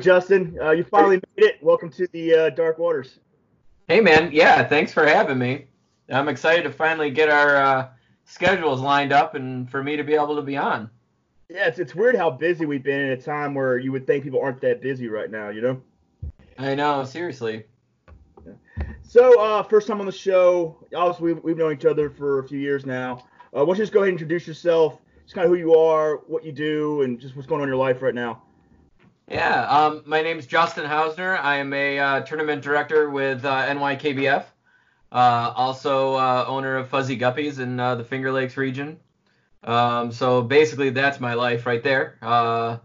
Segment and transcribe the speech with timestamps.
[0.00, 1.62] right, Justin, uh, you finally made it.
[1.62, 3.18] Welcome to the uh, Dark Waters.
[3.86, 4.30] Hey, man.
[4.32, 5.66] Yeah, thanks for having me.
[6.08, 7.88] I'm excited to finally get our uh,
[8.24, 10.88] schedules lined up and for me to be able to be on.
[11.50, 14.24] Yeah, it's, it's weird how busy we've been in a time where you would think
[14.24, 15.82] people aren't that busy right now, you know?
[16.58, 17.66] I know, seriously.
[19.02, 20.78] So, uh, first time on the show.
[20.96, 23.24] Obviously, we've, we've known each other for a few years now.
[23.54, 25.74] Uh, why don't you just go ahead and introduce yourself, just kind of who you
[25.74, 28.42] are, what you do, and just what's going on in your life right now?
[29.30, 31.38] Yeah, um, my name's Justin Hausner.
[31.38, 34.44] I am a uh, tournament director with uh, NYKBF.
[35.12, 38.98] Uh, also uh, owner of Fuzzy Guppies in uh, the Finger Lakes region.
[39.62, 42.18] Um, so basically, that's my life right there.
[42.20, 42.78] Uh,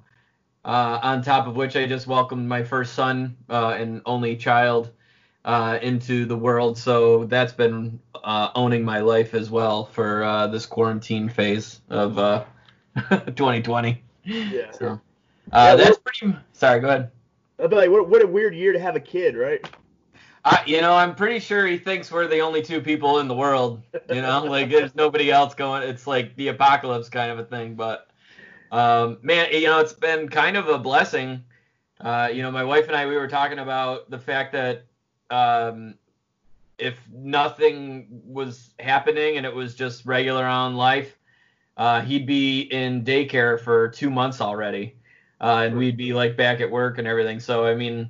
[0.63, 4.91] on top of which, I just welcomed my first son and only child
[5.47, 6.77] into the world.
[6.77, 12.15] So that's been owning my life as well for this quarantine phase of
[13.09, 14.03] 2020.
[14.23, 14.71] Yeah.
[14.71, 15.01] So,
[15.53, 16.35] yeah, that's pretty.
[16.53, 17.11] Sorry, go ahead.
[17.59, 19.65] I'd be like, what, what a weird year to have a kid, right?
[20.43, 23.35] Uh, you know, I'm pretty sure he thinks we're the only two people in the
[23.35, 23.81] world.
[24.09, 25.83] You know, like there's nobody else going.
[25.83, 27.75] It's like the apocalypse kind of a thing.
[27.75, 28.07] But
[28.71, 31.43] um, man, you know, it's been kind of a blessing.
[31.99, 34.85] Uh, you know, my wife and I, we were talking about the fact that
[35.31, 35.95] um,
[36.77, 41.17] if nothing was happening and it was just regular on life,
[41.77, 44.95] uh, he'd be in daycare for two months already,
[45.41, 47.39] uh, and we'd be like back at work and everything.
[47.39, 48.09] So I mean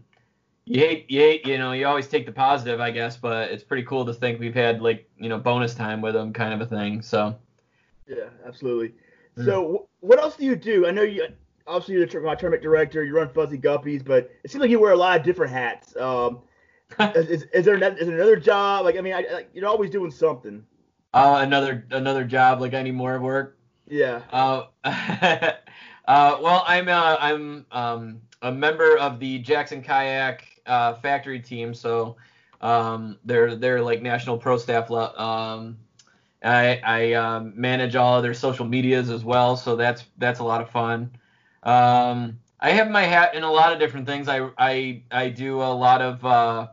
[0.66, 3.64] you hate you hate you know you always take the positive I guess, but it's
[3.64, 6.62] pretty cool to think we've had like you know bonus time with them kind of
[6.62, 7.02] a thing.
[7.02, 7.36] So
[8.08, 8.94] yeah, absolutely.
[9.38, 9.46] Mm.
[9.46, 10.88] So what else do you do?
[10.88, 11.28] I know you
[11.68, 13.04] obviously you're my tournament director.
[13.04, 15.96] You run Fuzzy Guppies, but it seems like you wear a lot of different hats.
[15.98, 16.42] Um,
[17.00, 18.86] is, is, is, there is there another job?
[18.86, 20.66] Like I mean, I, I, you're always doing something.
[21.14, 22.62] Uh, another another job.
[22.62, 23.58] Like I need more work.
[23.88, 24.22] Yeah.
[24.32, 24.66] Uh,
[26.08, 31.74] uh, well, I'm uh, I'm um, a member of the Jackson Kayak uh, factory team,
[31.74, 32.18] so
[32.62, 34.92] um, they're they're like national pro staff.
[34.92, 35.78] Um,
[36.44, 40.62] I, I um, manage all their social medias as well, so that's that's a lot
[40.62, 41.12] of fun.
[41.64, 44.28] Um, I have my hat in a lot of different things.
[44.28, 46.68] I I, I do a lot of uh,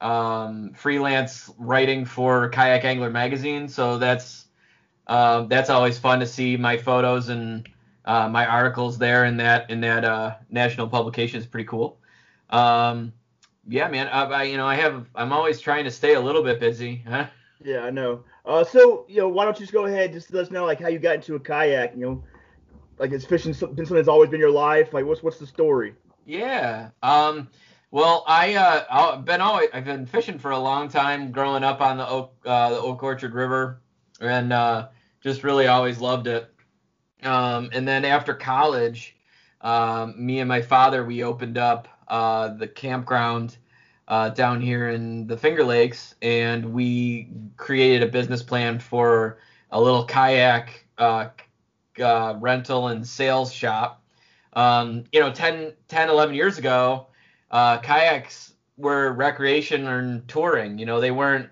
[0.00, 4.46] um, freelance writing for Kayak Angler magazine, so that's
[5.08, 7.68] that's always fun to see my photos and
[8.04, 11.98] uh, my articles there in that in that uh, national publication is pretty cool.
[12.50, 13.12] Um,
[13.66, 14.08] yeah, man.
[14.08, 15.06] I, I, you know, I have.
[15.14, 17.02] I'm always trying to stay a little bit busy.
[17.08, 17.26] Huh?
[17.62, 18.24] Yeah, I know.
[18.44, 20.80] Uh, so you know, why don't you just go ahead, just let us know like
[20.80, 21.94] how you got into a kayak.
[21.94, 22.24] You know,
[22.98, 24.92] like is fishing been something that's always been your life?
[24.92, 25.94] Like, what's what's the story?
[26.26, 26.90] Yeah.
[27.02, 27.48] Um.
[27.90, 31.80] Well, I uh, I've been always I've been fishing for a long time, growing up
[31.80, 33.80] on the Oak uh, the Oak Orchard River,
[34.20, 34.88] and uh,
[35.20, 36.53] just really always loved it.
[37.24, 39.16] Um, and then after college,
[39.62, 43.56] um, me and my father we opened up uh, the campground
[44.08, 49.38] uh, down here in the Finger Lakes, and we created a business plan for
[49.70, 51.28] a little kayak uh,
[52.02, 54.02] uh rental and sales shop.
[54.52, 57.06] Um, you know, 10, 10, 11 years ago,
[57.50, 60.78] uh, kayaks were recreation and touring.
[60.78, 61.48] You know, they weren't.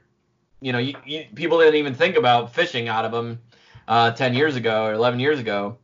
[0.60, 3.40] You know, you, you, people didn't even think about fishing out of them
[3.88, 5.78] uh, 10 years ago or 11 years ago.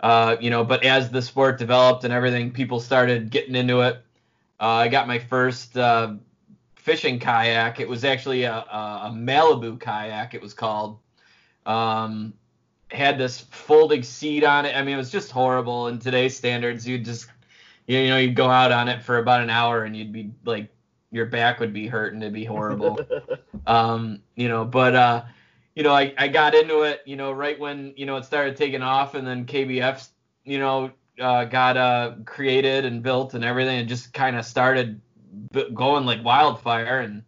[0.00, 4.02] Uh, you know, but as the sport developed and everything, people started getting into it.
[4.60, 6.14] Uh, I got my first uh,
[6.74, 7.80] fishing kayak.
[7.80, 10.34] It was actually a, a, Malibu kayak.
[10.34, 10.98] It was called.
[11.64, 12.34] Um,
[12.90, 14.76] had this folding seat on it.
[14.76, 15.88] I mean, it was just horrible.
[15.88, 17.26] In today's standards, you'd just,
[17.86, 20.68] you know, you'd go out on it for about an hour and you'd be like,
[21.10, 22.20] your back would be hurting.
[22.22, 23.00] It'd be horrible.
[23.66, 25.22] um, you know, but uh,
[25.76, 28.56] you know, I, I got into it, you know, right when, you know, it started
[28.56, 30.08] taking off and then KBF,
[30.44, 30.90] you know,
[31.20, 35.00] uh, got uh, created and built and everything and just kind of started
[35.52, 37.00] b- going like wildfire.
[37.00, 37.22] And,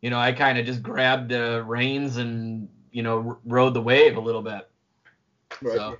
[0.00, 3.82] you know, I kind of just grabbed the reins and, you know, r- rode the
[3.82, 4.68] wave a little bit.
[5.62, 5.76] Right.
[5.76, 5.96] So,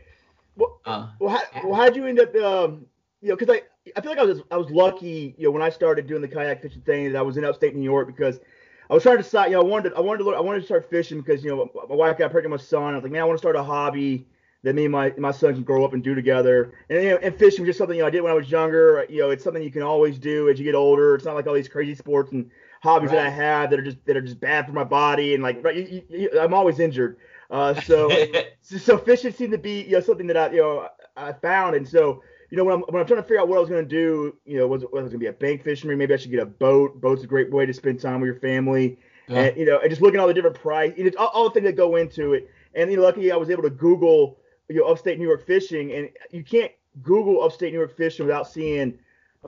[0.56, 2.84] well, uh, well, how, well, how'd you end up, um,
[3.20, 3.62] you know, because I,
[3.96, 6.28] I feel like I was I was lucky, you know, when I started doing the
[6.28, 8.40] kayak fishing thing that I was in upstate New York because–
[8.92, 10.40] I was trying to decide, you know, I wanted to, I wanted to learn, I
[10.40, 12.92] wanted to start fishing because, you know, my wife got pregnant with my son.
[12.92, 14.26] I was like, man, I want to start a hobby
[14.64, 16.74] that me and my, my son can grow up and do together.
[16.90, 18.50] And, you know, and fishing was just something, you know, I did when I was
[18.50, 19.06] younger.
[19.08, 21.14] You know, it's something you can always do as you get older.
[21.14, 22.50] It's not like all these crazy sports and
[22.82, 23.16] hobbies right.
[23.16, 25.32] that I have that are just, that are just bad for my body.
[25.32, 27.16] And like, right, you, you, I'm always injured.
[27.50, 28.10] Uh, so,
[28.60, 31.76] so, so fishing seemed to be, you know, something that I, you know, I found.
[31.76, 33.70] And so, you know, when I'm, when I'm trying to figure out what I was
[33.70, 35.96] going to do, you know, was, was it going to be a bank fishery?
[35.96, 37.00] Maybe I should get a boat.
[37.00, 38.98] Boat's a great way to spend time with your family.
[39.26, 39.44] Yeah.
[39.44, 41.44] And you know, and just looking at all the different price, you know, all, all
[41.44, 42.50] the things that go into it.
[42.74, 44.36] And you know, luckily I was able to Google
[44.68, 46.70] you know upstate New York fishing, and you can't
[47.02, 48.98] Google upstate New York fishing without seeing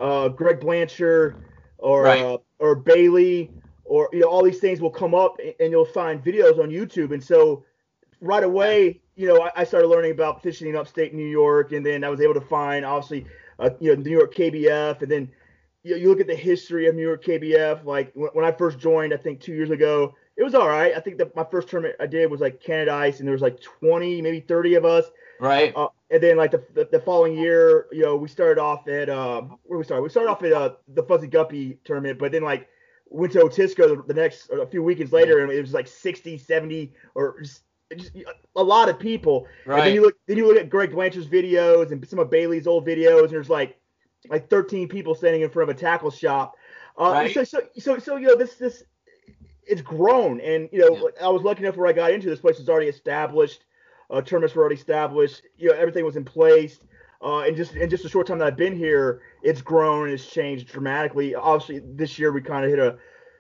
[0.01, 1.37] uh, Greg Blanchard
[1.77, 2.23] or right.
[2.23, 3.51] uh, or Bailey
[3.85, 7.13] or you know all these things will come up and you'll find videos on YouTube.
[7.13, 7.67] And so
[8.23, 12.03] right away, you know, I, started learning about fishing in upstate New York, and then
[12.05, 13.27] I was able to find obviously,
[13.59, 15.31] uh, you know, New York KBF, and then
[15.83, 17.85] you, you look at the history of New York KBF.
[17.85, 20.95] Like when, when I first joined, I think two years ago, it was all right.
[20.97, 23.61] I think that my first tournament I did was like Canadice, and there was like
[23.61, 25.05] 20, maybe 30 of us.
[25.39, 25.73] Right.
[25.77, 29.09] Uh, and then like the, the, the following year, you know, we started off at
[29.09, 30.03] uh, where we started.
[30.03, 32.69] We started off at uh, the Fuzzy Guppy tournament, but then like
[33.09, 36.39] went to Otisco the, the next a few weekends later, and it was like 60,
[36.39, 37.63] 70, or just,
[37.99, 38.13] just
[38.57, 39.47] a lot of people.
[39.67, 39.79] Right.
[39.79, 42.67] And then you look then you look at Greg Blanchard's videos and some of Bailey's
[42.67, 43.79] old videos, and there's like
[44.29, 46.55] like 13 people standing in front of a tackle shop.
[46.99, 47.35] Uh, right.
[47.35, 48.85] So so so so you know this this
[49.67, 51.27] it's grown, and you know yeah.
[51.27, 53.65] I was lucky enough where I got into this place was already established.
[54.11, 55.43] Uh, tournaments were already established.
[55.57, 56.79] You know everything was in place.
[57.23, 60.13] Uh, and just in just a short time that I've been here, it's grown and
[60.13, 61.35] it's changed dramatically.
[61.35, 62.99] Obviously, this year we kind of hit a,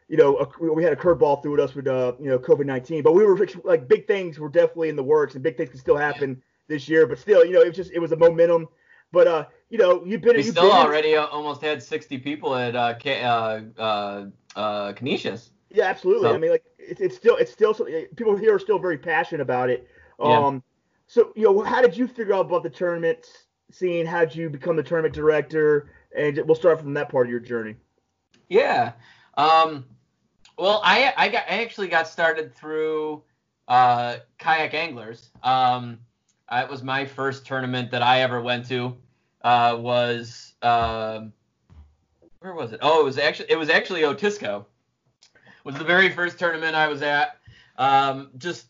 [0.09, 2.67] you know, a, we had a curveball through at us with uh, you know, COVID
[2.67, 3.03] nineteen.
[3.03, 5.79] But we were like big things were definitely in the works, and big things can
[5.79, 6.37] still happen yeah.
[6.69, 7.06] this year.
[7.06, 8.69] But still, you know, it was just it was a momentum.
[9.12, 10.37] But uh, you know, you've been.
[10.37, 14.25] We you've still been already in, almost had sixty people at uh, uh, uh,
[14.56, 15.51] uh, Conesus.
[15.71, 16.29] Yeah, absolutely.
[16.29, 16.35] So.
[16.35, 17.75] I mean, like it's, it's still it's still
[18.17, 19.89] people here are still very passionate about it.
[20.21, 20.61] Um, yeah.
[21.06, 23.45] so you know, how did you figure out about the tournaments?
[23.75, 27.41] seeing how'd you become the tournament director, and we'll start from that part of your
[27.41, 27.75] journey.
[28.49, 28.93] Yeah.
[29.37, 29.85] Um,
[30.59, 33.23] well, I I got I actually got started through
[33.69, 35.31] uh, kayak anglers.
[35.43, 35.99] Um,
[36.51, 38.97] it was my first tournament that I ever went to.
[39.43, 41.23] Uh, was uh,
[42.41, 42.81] where was it?
[42.83, 44.67] Oh, it was actually it was actually Otisco.
[45.65, 47.39] Was the very first tournament I was at.
[47.79, 48.67] Um, just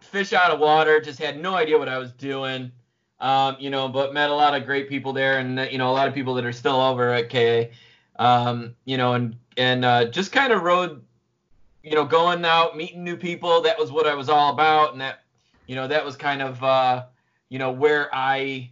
[0.00, 1.00] fish out of water.
[1.00, 2.72] Just had no idea what I was doing.
[3.18, 5.94] Um, you know, but met a lot of great people there, and you know, a
[5.94, 7.70] lot of people that are still over at KA.
[8.18, 11.02] Um, you know, and and uh, just kind of rode,
[11.86, 13.62] you know, going out, meeting new people.
[13.62, 15.22] That was what I was all about, and that,
[15.68, 17.04] you know, that was kind of, uh,
[17.48, 18.70] you know, where I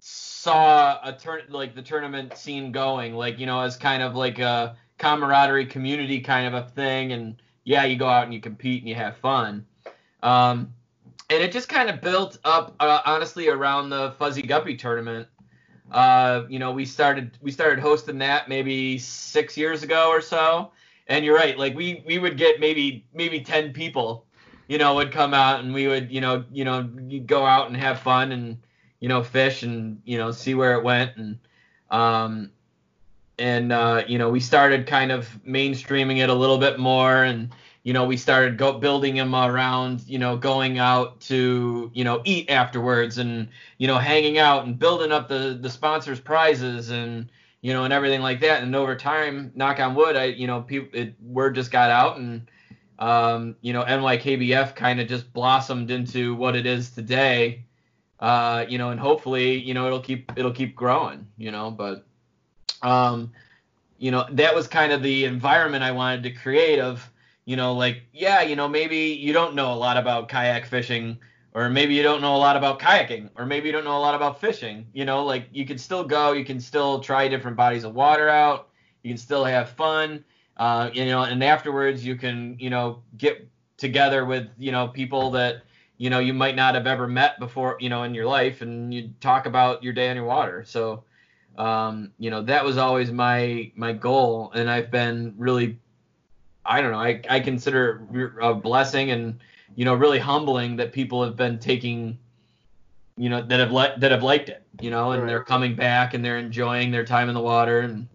[0.00, 4.38] saw a turn like the tournament scene going, like you know, as kind of like
[4.38, 8.80] a camaraderie community kind of a thing, and yeah, you go out and you compete
[8.80, 9.66] and you have fun.
[10.22, 10.72] Um,
[11.28, 15.28] and it just kind of built up uh, honestly around the fuzzy guppy tournament
[15.92, 20.70] uh, you know we started we started hosting that maybe six years ago or so
[21.08, 24.26] and you're right like we we would get maybe maybe 10 people
[24.68, 26.82] you know would come out and we would you know you know
[27.26, 28.58] go out and have fun and
[29.00, 31.38] you know fish and you know see where it went and
[31.90, 32.50] um
[33.38, 37.50] and uh, you know we started kind of mainstreaming it a little bit more and
[37.88, 42.20] you know, we started go, building him around, you know, going out to, you know,
[42.26, 47.30] eat afterwards and, you know, hanging out and building up the, the sponsors prizes and,
[47.60, 48.62] you know, and everything like that.
[48.62, 52.18] And over time, knock on wood, I, you know, people, it, word just got out
[52.18, 52.48] and,
[52.98, 57.64] um, you know, NYKBF kind of just blossomed into what it is today.
[58.20, 62.04] Uh, you know, and hopefully, you know, it'll keep, it'll keep growing, you know, but,
[62.82, 63.30] um,
[63.98, 67.08] you know, that was kind of the environment I wanted to create of,
[67.44, 71.18] you know, like, yeah, you know, maybe you don't know a lot about kayak fishing,
[71.54, 74.00] or maybe you don't know a lot about kayaking, or maybe you don't know a
[74.00, 74.86] lot about fishing.
[74.92, 78.28] You know, like you can still go, you can still try different bodies of water
[78.28, 78.68] out,
[79.02, 80.24] you can still have fun,
[80.56, 85.30] uh, you know, and afterwards you can, you know, get together with, you know, people
[85.30, 85.62] that,
[85.96, 88.92] you know, you might not have ever met before, you know, in your life, and
[88.92, 90.64] you talk about your day on your water.
[90.66, 91.04] So,
[91.56, 95.78] um, you know, that was always my my goal, and I've been really
[96.68, 96.98] I don't know.
[96.98, 98.02] I, I consider
[98.40, 99.40] a blessing and
[99.78, 102.18] you know really humbling that people have been taking
[103.16, 105.28] you know that have let that have liked it you know and right.
[105.28, 108.08] they're coming back and they're enjoying their time in the water and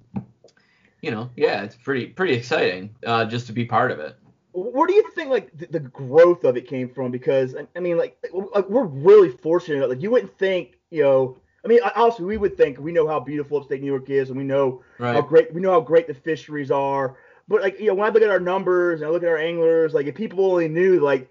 [1.02, 4.18] you know yeah it's pretty pretty exciting uh, just to be part of it
[4.52, 7.98] where do you think like the, the growth of it came from because i mean
[7.98, 8.22] like
[8.68, 12.78] we're really fortunate like you wouldn't think you know I mean, also we would think
[12.78, 15.16] we know how beautiful upstate New York is, and we know right.
[15.16, 17.16] how great we know how great the fisheries are
[17.48, 19.38] but like you know when I look at our numbers and I look at our
[19.38, 21.30] anglers, like if people only knew like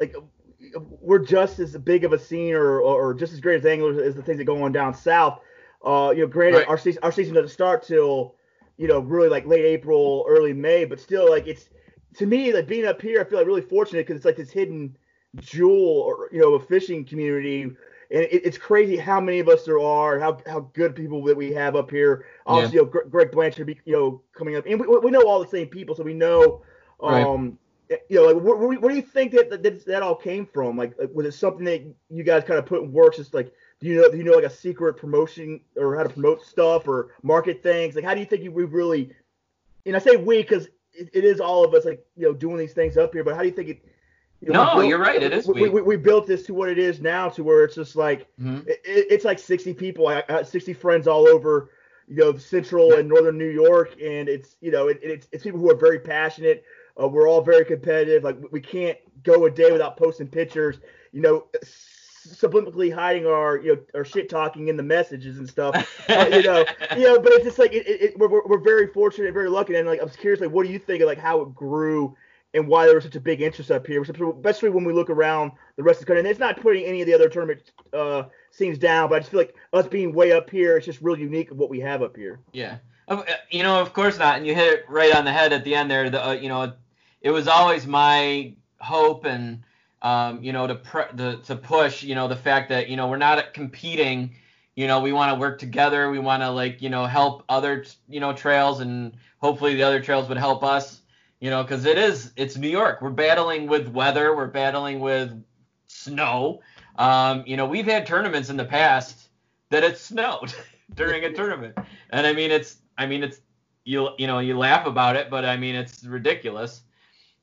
[0.00, 0.14] like
[1.00, 4.14] we're just as big of a scene or, or, just as great as anglers as
[4.14, 5.40] the things that go on down south.
[5.84, 6.68] Uh, you know, granted right.
[6.68, 8.34] our season our season doesn't start till
[8.76, 11.70] you know really like late April, early May, but still like it's
[12.16, 14.50] to me like being up here, I feel like really fortunate because it's like this
[14.50, 14.96] hidden
[15.40, 17.62] jewel or you know a fishing community
[18.10, 21.36] and it, it's crazy how many of us there are, how how good people that
[21.36, 22.26] we have up here.
[22.46, 22.82] Obviously, yeah.
[22.82, 25.68] you know, Greg Blanchard, you know, coming up, and we, we know all the same
[25.68, 26.62] people, so we know.
[27.02, 27.52] Um, right.
[28.08, 30.76] You know, like, where, where, do you think that, that that all came from?
[30.76, 33.88] Like, was it something that you guys kind of put in works, just like do
[33.88, 37.14] you know do you know like a secret promotion or how to promote stuff or
[37.22, 37.94] market things?
[37.94, 39.10] Like how do you think we really?
[39.86, 42.58] And I say we because it, it is all of us like you know doing
[42.58, 43.24] these things up here.
[43.24, 43.84] But how do you think it?
[44.42, 45.22] You know, no, built, you're right.
[45.22, 45.46] It is.
[45.46, 48.26] We, we, we, built this to what it is now, to where it's just like
[48.40, 48.66] mm-hmm.
[48.66, 51.72] it, it's like 60 people, I got 60 friends all over,
[52.08, 55.60] you know, central and northern New York, and it's you know, it, it's it's people
[55.60, 56.64] who are very passionate.
[57.00, 58.24] Uh, we're all very competitive.
[58.24, 60.78] Like we can't go a day without posting pictures.
[61.12, 61.46] You know,
[62.26, 65.74] subliminally hiding our you know our shit talking in the messages and stuff.
[66.08, 66.64] uh, you know,
[66.96, 69.88] you know, but it's just like it, it, we're we're very fortunate, very lucky, and
[69.88, 72.16] like I'm curious, like what do you think of like how it grew?
[72.52, 75.52] And why there was such a big interest up here, especially when we look around
[75.76, 76.18] the rest of the country.
[76.18, 79.30] And it's not putting any of the other tournament uh, scenes down, but I just
[79.30, 82.02] feel like us being way up here, it's just real unique of what we have
[82.02, 82.40] up here.
[82.50, 84.38] Yeah, uh, you know, of course not.
[84.38, 86.10] And you hit it right on the head at the end there.
[86.10, 86.72] The uh, you know,
[87.20, 89.62] it was always my hope and
[90.02, 90.80] um, you know, to,
[91.14, 94.34] the, to push, you know, the fact that, you know, we're not competing,
[94.74, 96.10] you know, we want to work together.
[96.10, 100.00] We want to like, you know, help other, you know, trails and hopefully the other
[100.00, 101.02] trails would help us,
[101.40, 103.02] you know, cause it is, it's New York.
[103.02, 104.34] We're battling with weather.
[104.34, 105.42] We're battling with
[105.86, 106.60] snow.
[106.96, 109.28] Um, you know, we've had tournaments in the past
[109.68, 110.54] that it snowed
[110.94, 111.76] during a tournament.
[112.10, 113.40] And I mean, it's, I mean, it's,
[113.84, 116.82] you, you know, you laugh about it, but I mean, it's ridiculous.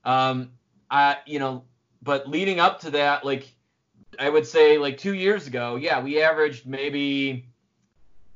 [0.08, 0.52] Um,
[0.90, 1.66] I, you know,
[2.02, 3.54] but leading up to that, like
[4.18, 7.46] I would say, like two years ago, yeah, we averaged maybe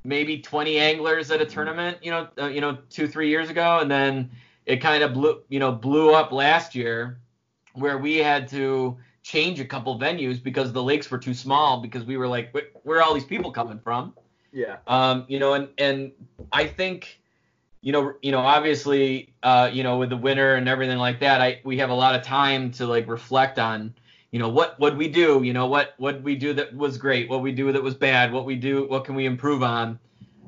[0.04, 3.80] maybe 20 anglers at a tournament, you know, uh, you know, two three years ago,
[3.80, 4.30] and then
[4.66, 7.20] it kind of blew, you know, blew up last year,
[7.74, 12.04] where we had to change a couple venues because the lakes were too small because
[12.04, 14.14] we were like, where are all these people coming from?
[14.52, 14.78] Yeah.
[14.88, 16.12] Um, you know, and and
[16.52, 17.21] I think
[17.82, 21.42] you know, you know, obviously, uh, you know, with the winter and everything like that,
[21.42, 23.94] I we have a lot of time to like reflect on,
[24.32, 27.28] you know, what what we do, you know, what what we do that was great,
[27.30, 30.00] what we do that was bad, what we do, what can we improve on,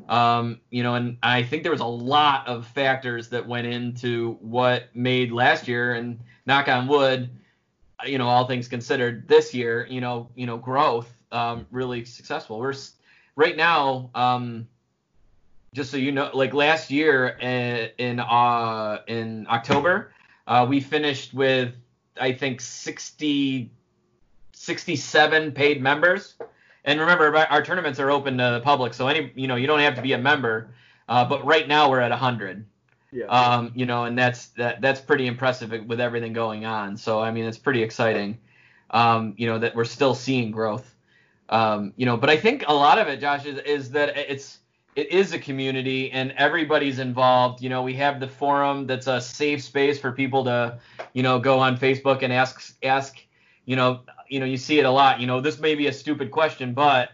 [0.10, 4.38] um, you know, and I think there was a lot of factors that went into
[4.42, 7.30] what made last year, and knock on wood,
[8.06, 12.60] you know, all things considered, this year, you know, you know, growth, um, really successful.
[12.60, 12.76] We're
[13.36, 14.12] right now.
[14.14, 14.68] Um,
[15.74, 20.12] just so you know, like last year in in, uh, in October,
[20.48, 21.74] uh, we finished with
[22.20, 23.72] I think 60,
[24.52, 26.36] 67 paid members.
[26.86, 29.80] And remember, our tournaments are open to the public, so any you know you don't
[29.80, 30.74] have to be a member.
[31.10, 32.66] Uh, but right now we're at 100.
[33.12, 33.26] Yeah.
[33.26, 36.98] Um, you know, and that's that that's pretty impressive with everything going on.
[36.98, 38.40] So I mean, it's pretty exciting.
[38.90, 40.94] Um, you know that we're still seeing growth.
[41.50, 44.60] Um, you know, but I think a lot of it, Josh, is is that it's
[44.96, 47.62] it is a community and everybody's involved.
[47.62, 50.80] You know, we have the forum that's a safe space for people to,
[51.14, 53.18] you know, go on Facebook and ask ask,
[53.66, 55.20] you know, you know, you see it a lot.
[55.20, 57.10] You know, this may be a stupid question, but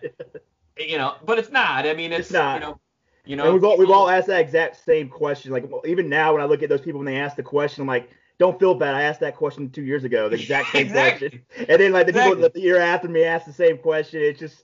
[0.77, 1.85] you know, but it's not.
[1.85, 2.55] I mean, it's, it's not.
[2.55, 2.79] you know,
[3.25, 5.51] you know, and we've all we've all asked that exact same question.
[5.51, 7.87] Like even now, when I look at those people when they ask the question, I'm
[7.87, 8.09] like,
[8.39, 8.95] don't feel bad.
[8.95, 11.29] I asked that question two years ago, the exact same exactly.
[11.29, 11.67] question.
[11.69, 12.35] And then like the exactly.
[12.35, 14.21] people the year after me asked the same question.
[14.21, 14.63] It's just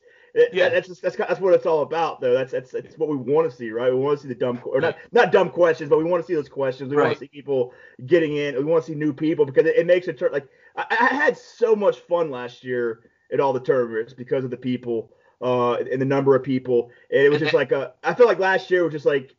[0.52, 2.34] yeah, that's just, that's that's what it's all about, though.
[2.34, 3.92] That's that's that's what we want to see, right?
[3.92, 6.28] We want to see the dumb or not not dumb questions, but we want to
[6.28, 6.90] see those questions.
[6.90, 7.06] We right.
[7.06, 7.74] want to see people
[8.06, 8.56] getting in.
[8.56, 11.16] We want to see new people because it, it makes it turn like I, I,
[11.16, 15.12] had so much fun last year at all the tournaments because of the people
[15.42, 16.92] uh and the number of people.
[17.12, 19.34] And it was just like a I feel like last year was just like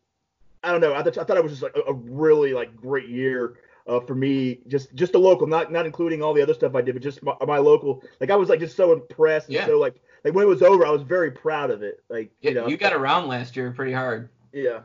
[0.62, 0.94] I don't know.
[0.94, 4.00] I, th- I thought it was just like a, a really like great year uh,
[4.00, 6.94] for me, just just the local, not not including all the other stuff I did,
[6.94, 8.02] but just my, my local.
[8.20, 9.66] Like I was like just so impressed and yeah.
[9.66, 12.02] so like like when it was over, I was very proud of it.
[12.08, 14.28] Like you know, you got around last year pretty hard.
[14.52, 14.80] Yeah.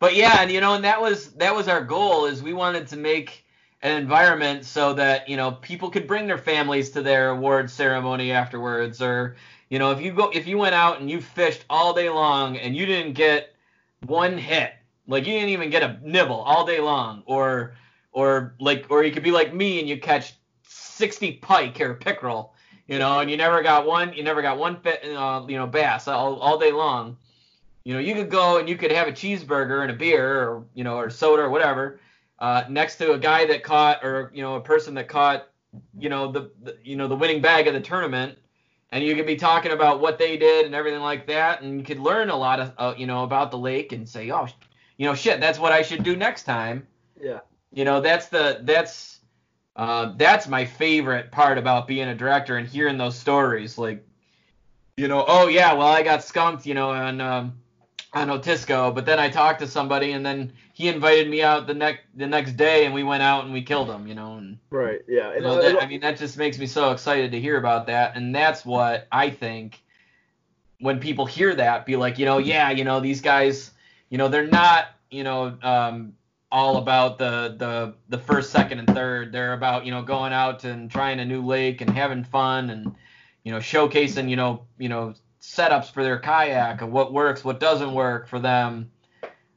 [0.00, 2.88] but yeah, and you know, and that was that was our goal is we wanted
[2.88, 3.46] to make
[3.82, 8.32] an environment so that you know people could bring their families to their award ceremony
[8.32, 9.36] afterwards, or
[9.68, 12.56] you know, if you go if you went out and you fished all day long
[12.56, 13.54] and you didn't get
[14.06, 14.72] one hit,
[15.06, 17.74] like you didn't even get a nibble all day long, or
[18.10, 20.34] or like or you could be like me and you catch
[20.64, 22.51] 60 pike or pickerel
[22.92, 26.08] you know, and you never got one, you never got one, uh, you know, bass
[26.08, 27.16] all, all day long.
[27.84, 30.66] You know, you could go and you could have a cheeseburger and a beer, or
[30.74, 32.00] you know, or soda or whatever,
[32.38, 35.48] uh, next to a guy that caught, or you know, a person that caught,
[35.98, 38.36] you know, the, the you know the winning bag of the tournament,
[38.90, 41.86] and you could be talking about what they did and everything like that, and you
[41.86, 44.46] could learn a lot of, uh, you know, about the lake and say, oh,
[44.98, 46.86] you know, shit, that's what I should do next time.
[47.18, 47.40] Yeah.
[47.72, 49.11] You know, that's the that's
[49.76, 53.78] uh, that's my favorite part about being a director and hearing those stories.
[53.78, 54.06] Like,
[54.96, 57.54] you know, oh yeah, well I got skunked, you know, on um,
[58.12, 61.74] on Otisco, but then I talked to somebody, and then he invited me out the
[61.74, 64.36] next the next day, and we went out and we killed him, you know.
[64.36, 65.00] And, right.
[65.08, 65.28] Yeah.
[65.28, 67.86] And, you know, that, I mean, that just makes me so excited to hear about
[67.86, 69.82] that, and that's what I think
[70.80, 73.70] when people hear that, be like, you know, yeah, you know, these guys,
[74.10, 76.12] you know, they're not, you know, um,
[76.52, 79.32] all about the the the first, second, and third.
[79.32, 82.94] They're about, you know, going out and trying a new lake and having fun and,
[83.42, 87.58] you know, showcasing, you know, you know setups for their kayak of what works, what
[87.58, 88.90] doesn't work for them.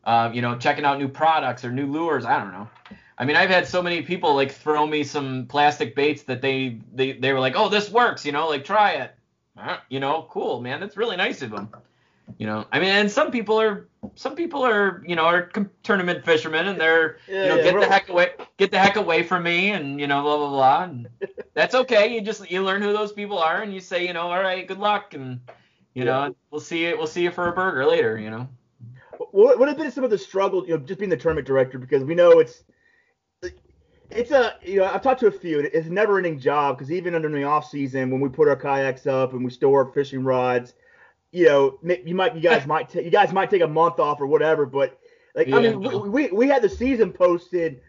[0.06, 2.26] Um, you know, checking out new products or new lures.
[2.26, 2.70] I don't know.
[3.18, 6.80] I mean, I've had so many people like throw me some plastic baits that they
[6.94, 8.26] they they were like, oh, this works.
[8.26, 9.16] You know, like try it.
[9.90, 10.80] You know, cool, man.
[10.80, 11.70] That's really nice of them.
[12.38, 15.52] You know, I mean, and some people are some people are you know are
[15.84, 18.96] tournament fishermen and they're yeah, you know yeah, get the heck away get the heck
[18.96, 20.84] away from me and you know blah blah blah.
[20.84, 21.08] And
[21.54, 22.14] that's okay.
[22.14, 24.68] You just you learn who those people are and you say you know all right,
[24.68, 25.40] good luck and
[25.94, 26.28] you yeah.
[26.28, 26.98] know, we'll see it.
[26.98, 28.18] We'll see you for a burger later.
[28.18, 28.50] You know.
[29.32, 30.68] What, what have been some of the struggles?
[30.68, 32.64] You know, just being the tournament director because we know it's
[34.12, 35.60] it's a you know I've talked to a few.
[35.60, 39.08] It's a never-ending job because even under the off season when we put our kayaks
[39.08, 40.74] up and we store our fishing rods,
[41.36, 44.22] you know you might you guys might take you guys might take a month off
[44.22, 44.66] or whatever.
[44.66, 44.98] But
[45.36, 47.82] like yeah, I mean we, we we had the season posted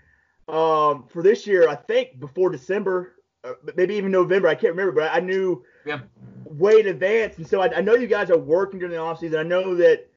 [0.49, 4.49] um for this year I think before December, uh, maybe even November.
[4.49, 6.01] I can't remember, but I knew yeah.
[6.45, 7.39] way in advance.
[7.39, 9.39] And so I, I, know you guys are working during the off season.
[9.39, 10.09] I know that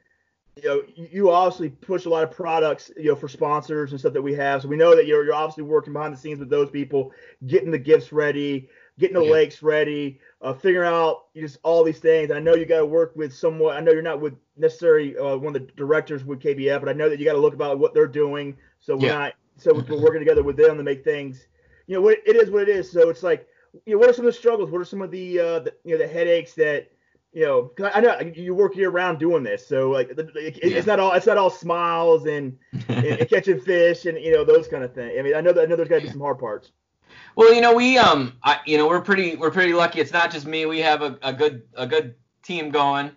[0.55, 4.13] you know you obviously push a lot of products you know for sponsors and stuff
[4.13, 4.63] that we have.
[4.63, 7.12] So we know that you're you're obviously working behind the scenes with those people,
[7.45, 8.69] getting the gifts ready,
[9.00, 9.32] getting the yeah.
[9.32, 12.32] lakes ready, uh, figuring out just all these things.
[12.32, 13.75] I know you got to work with someone.
[13.75, 16.94] I know you're not with necessarily uh, one of the directors with KBF, but I
[16.94, 18.56] know that you got to look about what they're doing.
[18.79, 19.18] So we're yeah.
[19.18, 21.48] not so we're working together with them to make things.
[21.88, 22.92] You know, it is what it is.
[22.92, 23.48] So it's like
[23.85, 24.70] you know, what are some of the struggles?
[24.70, 26.92] What are some of the, uh, the you know the headaches that
[27.33, 27.64] you know?
[27.77, 30.77] Cause I know you work year round doing this, so like it, yeah.
[30.77, 32.57] it's not all it's not all smiles and,
[32.88, 35.14] and, catching fish and you know those kind of things.
[35.18, 36.72] I mean, I know that I know there's got to be some hard parts.
[37.35, 40.00] Well, you know, we um, I, you know, we're pretty we're pretty lucky.
[40.00, 40.65] It's not just me.
[40.65, 43.11] We have a, a good a good team going.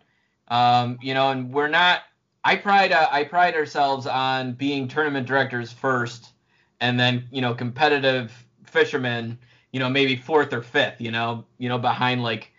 [0.48, 2.02] Um, you know, and we're not.
[2.44, 6.33] I pride uh, I pride ourselves on being tournament directors first,
[6.81, 8.33] and then you know competitive
[8.64, 9.38] fishermen
[9.72, 12.52] you know, maybe fourth or fifth, you know, you know, behind like,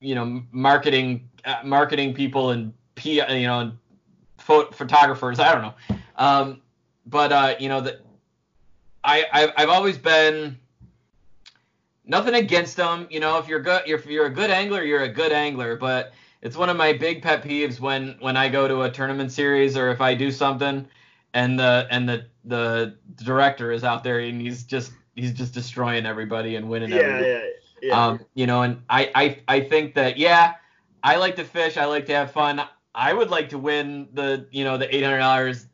[0.00, 3.72] you know, marketing, uh, marketing people and P, you know, and
[4.38, 5.40] photographers.
[5.40, 5.74] I don't know.
[6.16, 6.62] Um,
[7.06, 8.00] but uh, you know that
[9.04, 10.58] I I've, I've always been
[12.04, 13.06] nothing against them.
[13.10, 15.76] You know, if you're good, if you're a good angler, you're a good angler.
[15.76, 19.32] But it's one of my big pet peeves when when I go to a tournament
[19.32, 20.86] series or if I do something
[21.34, 26.06] and the and the the director is out there and he's just he's just destroying
[26.06, 27.28] everybody and winning yeah, everybody.
[27.28, 27.42] Yeah,
[27.82, 28.06] yeah.
[28.06, 30.54] Um, you know, and I, I I think that yeah,
[31.02, 31.76] I like to fish.
[31.76, 32.62] I like to have fun.
[32.94, 35.66] I would like to win the you know the eight hundred dollars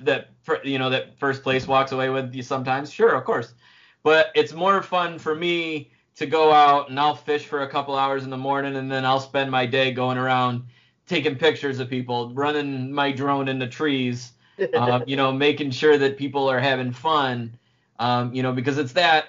[0.00, 0.30] that
[0.64, 2.92] you know that first place walks away with you sometimes.
[2.92, 3.54] Sure, of course,
[4.02, 7.94] but it's more fun for me to go out and I'll fish for a couple
[7.96, 10.64] hours in the morning and then I'll spend my day going around
[11.06, 14.32] taking pictures of people, running my drone into trees,
[14.74, 17.56] uh, you know, making sure that people are having fun.
[17.98, 19.28] Um, you know, because it's that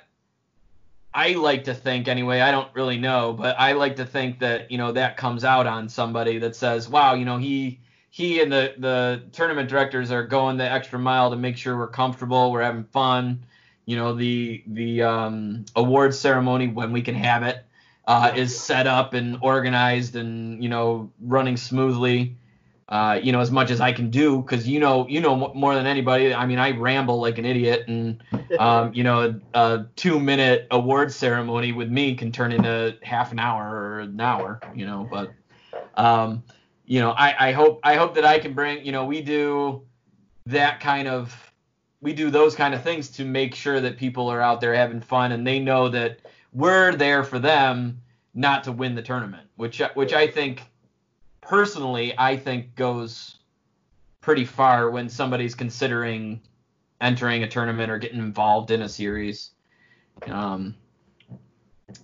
[1.14, 4.72] I like to think anyway, I don't really know, but I like to think that,
[4.72, 8.52] you know, that comes out on somebody that says, wow, you know, he he and
[8.52, 12.62] the the tournament directors are going the extra mile to make sure we're comfortable, we're
[12.62, 13.46] having fun.
[13.88, 17.66] You know, the the um, awards ceremony when we can have it
[18.06, 22.36] uh, is set up and organized and you know running smoothly
[22.92, 25.74] uh, you know, as much as I can do, because you know, you know more
[25.76, 26.34] than anybody.
[26.34, 28.22] I mean, I ramble like an idiot, and
[28.60, 33.40] um, you know, a, a two-minute award ceremony with me can turn into half an
[33.40, 35.08] hour or an hour, you know.
[35.10, 35.32] But,
[35.96, 36.44] um,
[36.92, 39.84] you know, I, I hope I hope that I can bring, you know, we do
[40.48, 41.34] that kind of,
[42.02, 45.00] we do those kind of things to make sure that people are out there having
[45.00, 46.20] fun, and they know that
[46.52, 48.02] we're there for them,
[48.34, 50.64] not to win the tournament, which which I think
[51.40, 53.38] personally, I think goes
[54.20, 56.42] pretty far when somebody's considering
[57.00, 59.52] entering a tournament or getting involved in a series.
[60.28, 60.76] Um,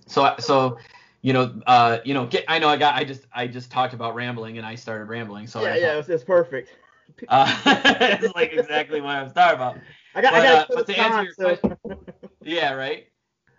[0.06, 0.78] so so
[1.22, 3.94] you know uh, you know get, I know I got I just I just talked
[3.94, 5.46] about rambling and I started rambling.
[5.46, 6.70] So yeah yeah it's, it's perfect.
[7.26, 7.50] Uh,
[8.22, 9.78] it's like exactly what I was talking about.
[10.14, 11.56] I got but, I got uh, but to answer your so.
[11.56, 13.08] question, yeah right.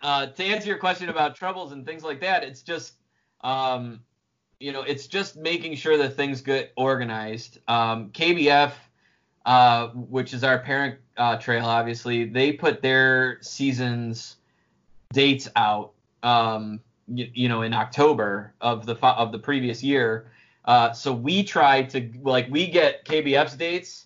[0.01, 2.93] Uh, to answer your question about troubles and things like that, it's just
[3.41, 4.01] um,
[4.59, 7.59] you know, it's just making sure that things get organized.
[7.67, 8.73] Um, KBF,
[9.45, 14.35] uh, which is our parent uh, trail, obviously, they put their seasons
[15.13, 15.93] dates out,
[16.23, 20.31] um, you, you, know, in October of the of the previous year.
[20.65, 24.05] Uh, so we try to like we get KBF's dates,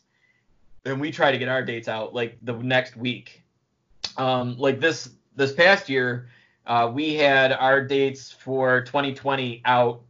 [0.86, 3.44] and we try to get our dates out like the next week.
[4.18, 6.30] Um, like this this past year,
[6.66, 10.02] uh, we had our dates for 2020 out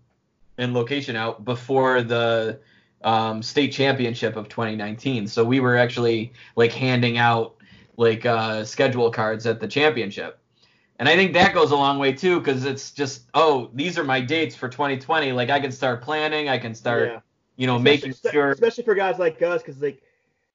[0.57, 2.59] and location out before the
[3.03, 5.27] um, state championship of 2019.
[5.27, 7.55] So we were actually like handing out
[7.97, 10.39] like uh, schedule cards at the championship.
[10.99, 14.03] And I think that goes a long way too, because it's just, oh, these are
[14.03, 15.31] my dates for 2020.
[15.31, 17.19] Like I can start planning, I can start, yeah.
[17.55, 18.51] you know, especially, making sure.
[18.51, 20.01] Especially for guys like us, because like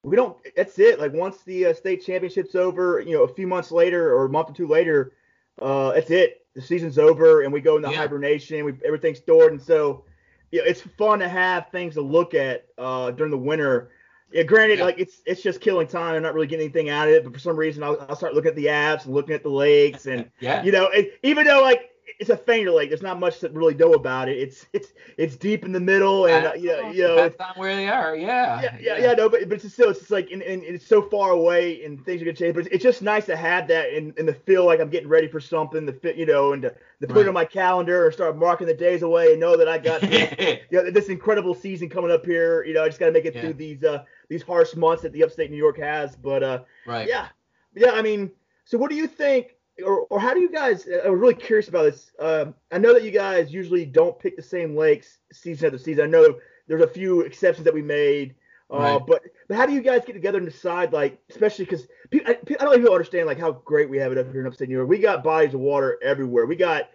[0.03, 0.37] we don't.
[0.55, 0.99] That's it.
[0.99, 4.29] Like once the uh, state championship's over, you know, a few months later or a
[4.29, 5.13] month or two later,
[5.61, 6.45] uh, that's it.
[6.55, 7.97] The season's over, and we go into yeah.
[7.97, 8.65] hibernation.
[8.65, 10.05] We everything's stored, and so
[10.51, 13.91] yeah, it's fun to have things to look at uh, during the winter.
[14.31, 14.85] Yeah, granted, yeah.
[14.85, 16.15] like it's it's just killing time.
[16.15, 18.35] I'm not really getting anything out of it, but for some reason, I'll, I'll start
[18.35, 21.45] looking at the apps and looking at the lakes, and yeah, you know, and even
[21.45, 21.89] though like
[22.19, 22.89] it's a Finger Lake.
[22.89, 24.37] There's not much to really know about it.
[24.37, 27.53] It's it's it's deep in the middle, and uh, you know, you know depends on
[27.55, 28.15] where they are.
[28.15, 28.61] Yeah.
[28.61, 29.13] Yeah, yeah, yeah.
[29.13, 32.03] No, but but it's still it's just like and, and it's so far away, and
[32.05, 32.55] things are gonna change.
[32.55, 35.09] But it's, it's just nice to have that and and the feel like I'm getting
[35.09, 35.85] ready for something.
[35.85, 37.21] The fit, you know, and to, to put right.
[37.21, 40.01] it on my calendar or start marking the days away and know that I got
[40.01, 42.63] this, you know, this incredible season coming up here.
[42.65, 43.41] You know, I just got to make it yeah.
[43.41, 46.15] through these uh these harsh months that the upstate New York has.
[46.15, 47.07] But uh, right.
[47.07, 47.27] Yeah,
[47.75, 47.91] yeah.
[47.91, 48.31] I mean,
[48.63, 49.55] so what do you think?
[49.83, 50.87] or, or how do you guys?
[51.05, 52.11] I'm really curious about this.
[52.19, 56.05] Um, I know that you guys usually don't pick the same lakes season after season.
[56.05, 58.35] I know there's a few exceptions that we made,
[58.71, 59.01] uh, right.
[59.05, 60.93] but but how do you guys get together and decide?
[60.93, 64.31] Like, especially because I, I don't even understand like how great we have it up
[64.31, 64.89] here in upstate New York.
[64.89, 66.45] We got bodies of water everywhere.
[66.45, 66.89] We got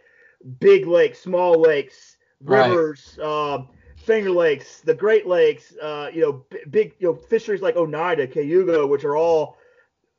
[0.60, 3.18] big lakes, small lakes, rivers.
[3.18, 3.26] Right.
[3.54, 3.68] Um,
[4.04, 8.26] Finger Lakes, the Great Lakes, uh, you know, b- big, you know, fisheries like Oneida,
[8.26, 9.56] Cayuga, which are all,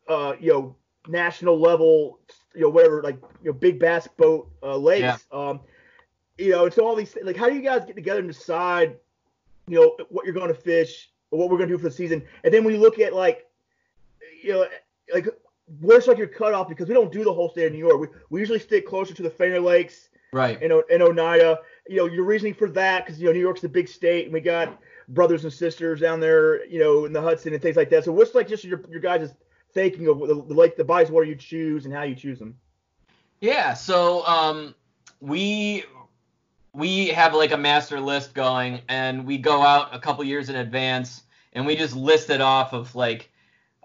[0.07, 0.75] uh, you know,
[1.07, 2.19] national level
[2.55, 5.01] you know whatever like you know big bass boat uh, lakes.
[5.01, 5.17] Yeah.
[5.31, 5.59] Um,
[6.37, 8.97] you know, it's all these like how do you guys get together and decide,
[9.67, 11.95] you know, what you're going to fish or what we're going to do for the
[11.95, 13.45] season, and then when you look at like,
[14.43, 14.67] you know,
[15.13, 15.27] like
[15.81, 17.99] where's like your cutoff because we don't do the whole state of New York.
[17.99, 20.61] We, we usually stick closer to the Finger Lakes, right?
[20.61, 23.69] And in Oneida, you know, your reasoning for that because you know New York's a
[23.69, 27.53] big state and we got brothers and sisters down there, you know, in the Hudson
[27.53, 28.03] and things like that.
[28.03, 29.33] So what's like just your your guys'
[29.73, 32.57] thinking of the, like the bodies water you choose and how you choose them?
[33.39, 34.73] Yeah, so um,
[35.19, 35.83] we
[36.73, 40.55] we have like a master list going, and we go out a couple years in
[40.55, 43.29] advance, and we just list it off of like,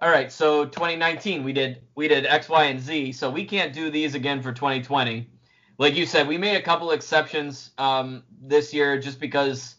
[0.01, 3.73] all right, so 2019 we did we did X, Y, and Z, so we can't
[3.73, 5.29] do these again for 2020.
[5.81, 9.77] Like you said, we made a couple exceptions um, this year just because,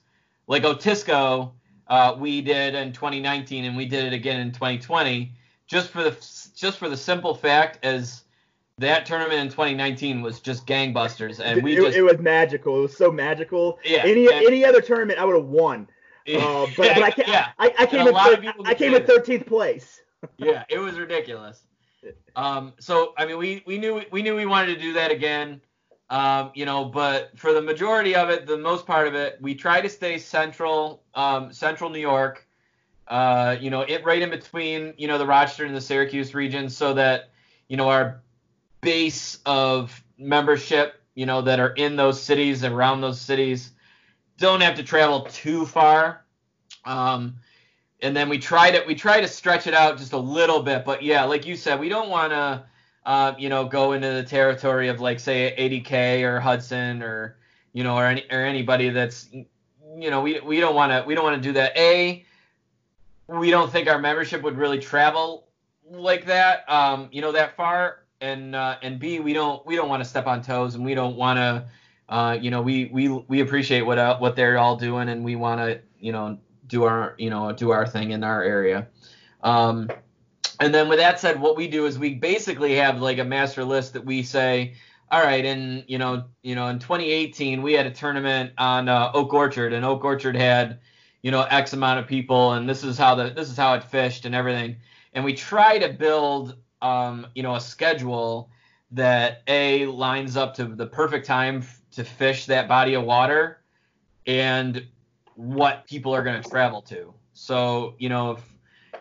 [0.48, 1.52] like Otisco,
[1.88, 5.32] uh, we did in 2019, and we did it again in 2020
[5.72, 6.12] just for the
[6.54, 8.24] just for the simple fact as
[8.78, 12.80] that tournament in 2019 was just gangbusters, and we it, just it was magical.
[12.80, 13.80] It was so magical.
[13.86, 14.02] Yeah.
[14.04, 15.88] Any and, any other tournament, I would have won.
[16.28, 17.50] Uh, but, but I, can't, yeah.
[17.58, 20.02] I, I came in thir- I came in 13th place.
[20.38, 21.62] yeah, it was ridiculous.
[22.36, 25.62] Um, so I mean, we we knew we knew we wanted to do that again.
[26.12, 29.56] Um, you know, but for the majority of it, the most part of it, we
[29.56, 32.46] try to stay central, um, central New York.
[33.08, 36.70] Uh, you know, it right in between, you know, the Rochester and the Syracuse region,
[36.70, 37.30] so that
[37.70, 38.22] you know our
[38.82, 43.72] base of membership, you know, that are in those cities and around those cities,
[44.38, 46.26] don't have to travel too far.
[46.84, 47.36] Um,
[48.02, 50.84] and then we try to we try to stretch it out just a little bit,
[50.84, 52.66] but yeah, like you said, we don't want to,
[53.06, 57.38] uh, you know, go into the territory of like say ADK or Hudson or
[57.74, 61.16] you know or any or anybody that's you know we we don't want to we
[61.16, 61.76] don't want to do that.
[61.78, 62.26] A
[63.28, 65.48] we don't think our membership would really travel
[65.90, 68.00] like that, um, you know, that far.
[68.20, 70.94] And uh, and B, we don't we don't want to step on toes, and we
[70.94, 71.66] don't want to,
[72.08, 75.36] uh, you know, we we we appreciate what uh, what they're all doing, and we
[75.36, 76.38] want to, you know,
[76.68, 78.88] do our you know do our thing in our area.
[79.42, 79.90] Um,
[80.62, 83.64] and then with that said, what we do is we basically have like a master
[83.64, 84.76] list that we say,
[85.10, 89.12] all right, and you know, you know, in 2018 we had a tournament on uh,
[89.16, 90.80] Oak Orchard, and Oak Orchard had
[91.24, 93.84] you know x amount of people and this is how the this is how it
[93.84, 94.78] fished and everything.
[95.14, 98.52] And we try to build um, you know a schedule
[98.92, 103.62] that a lines up to the perfect time to fish that body of water
[104.28, 104.86] and
[105.36, 107.14] what people are going to travel to.
[107.34, 108.52] So you know if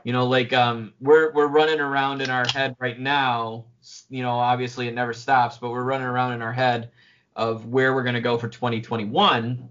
[0.05, 3.65] you know like um we're we're running around in our head right now
[4.09, 6.91] you know obviously it never stops but we're running around in our head
[7.37, 9.69] of where we're going to go for 2021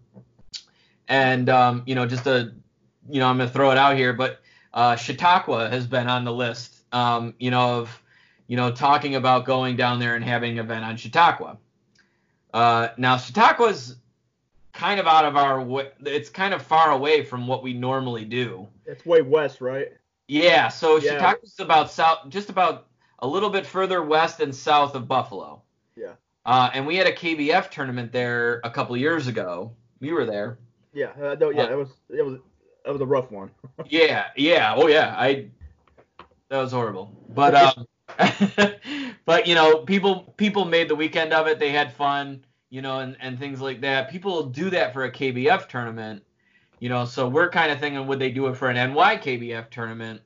[1.10, 2.54] and um, you know, just a
[3.10, 4.40] you know, I'm gonna throw it out here, but
[4.74, 6.76] uh, Chautauqua has been on the list.
[6.94, 8.04] Um, you know, of
[8.48, 11.58] you know, talking about going down there and having an event on Chautauqua.
[12.54, 13.96] Uh, now Chautauqua's
[14.72, 15.90] kind of out of our way.
[16.06, 18.68] It's kind of far away from what we normally do.
[18.86, 19.90] It's way west, right?
[20.30, 20.68] Yeah.
[20.70, 21.14] So yeah.
[21.14, 22.88] Chautauqua's about south, just about
[23.20, 25.64] a little bit further west and south of Buffalo.
[25.96, 26.14] Yeah.
[26.46, 29.74] Uh, and we had a KBF tournament there a couple years ago.
[30.00, 30.60] We were there.
[30.94, 31.12] Yeah.
[31.22, 31.64] Uh, no, yeah.
[31.64, 32.40] Uh, it was it was
[32.86, 33.50] that was a rough one.
[33.90, 34.28] yeah.
[34.36, 34.76] Yeah.
[34.78, 35.16] Oh yeah.
[35.18, 35.48] I.
[36.50, 37.12] That was horrible.
[37.30, 37.88] But um.
[39.26, 41.60] but you know, people people made the weekend of it.
[41.60, 44.10] They had fun, you know, and and things like that.
[44.10, 46.24] People do that for a KBF tournament,
[46.80, 47.06] you know.
[47.06, 50.22] So we're kind of thinking, would they do it for an NY KBF tournament?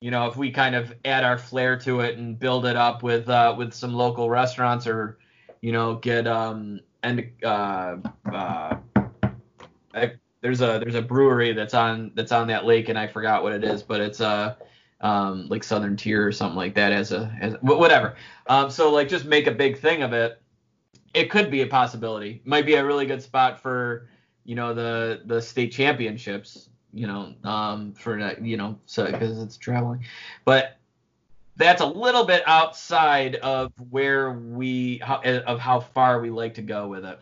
[0.00, 3.02] You know, if we kind of add our flair to it and build it up
[3.02, 5.18] with uh, with some local restaurants or,
[5.60, 7.96] you know, get um and uh,
[8.32, 8.76] uh
[9.94, 13.42] I, there's a there's a brewery that's on that's on that lake and I forgot
[13.42, 14.54] what it is, but it's uh
[15.00, 18.16] um, like Southern Tier or something like that as a as whatever.
[18.46, 20.40] Um, so like just make a big thing of it.
[21.14, 22.42] It could be a possibility.
[22.44, 24.08] Might be a really good spot for
[24.46, 26.70] you know the the state championships.
[26.94, 30.04] You know, um, for you know so because it's traveling,
[30.46, 30.78] but
[31.56, 36.62] that's a little bit outside of where we how, of how far we like to
[36.62, 37.20] go with it.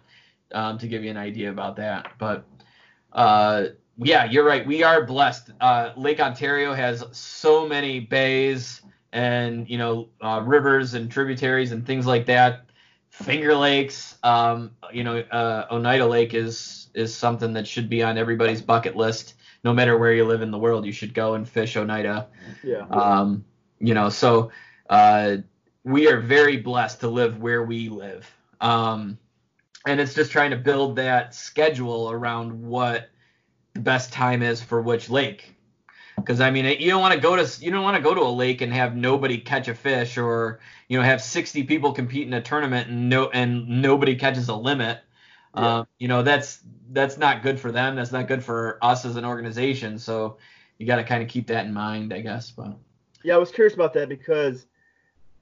[0.53, 2.45] Um, to give you an idea about that, but
[3.13, 4.65] uh, yeah, you're right.
[4.65, 5.51] We are blessed.
[5.61, 8.83] Uh, Lake Ontario has so many bays
[9.13, 12.67] and you know uh, rivers and tributaries and things like that.
[13.11, 18.19] Finger Lakes, um, you know, uh, Oneida Lake is is something that should be on
[18.19, 19.35] everybody's bucket list.
[19.63, 22.29] No matter where you live in the world, you should go and fish Oneida.
[22.63, 22.87] Yeah.
[22.91, 23.45] Um,
[23.79, 24.51] you know, so
[24.89, 25.39] uh,
[25.85, 28.31] we are very blessed to live where we live.
[28.61, 29.19] Um,
[29.87, 33.11] and it's just trying to build that schedule around what
[33.75, 35.55] the best time is for which lake.
[36.17, 38.21] Because I mean, you don't want to go to you don't want to go to
[38.21, 42.27] a lake and have nobody catch a fish, or you know, have 60 people compete
[42.27, 45.01] in a tournament and no and nobody catches a limit.
[45.57, 45.79] Yeah.
[45.79, 47.97] Um, you know, that's that's not good for them.
[47.97, 49.99] That's not good for us as an organization.
[49.99, 50.39] So
[50.79, 52.51] you got to kind of keep that in mind, I guess.
[52.51, 52.77] But
[53.23, 54.67] yeah, I was curious about that because